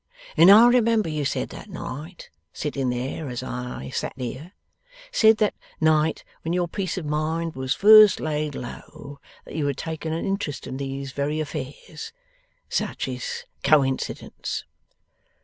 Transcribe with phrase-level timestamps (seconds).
[0.35, 4.53] And I remember you said that night, sitting there as I sat here
[5.11, 9.77] said that night when your peace of mind was first laid low, that you had
[9.77, 12.11] taken an interest in these very affairs.
[12.67, 14.65] Such is coincidence!